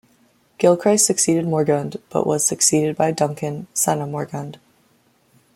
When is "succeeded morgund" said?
1.05-2.01